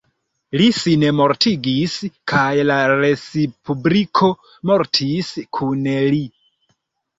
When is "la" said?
2.71-2.79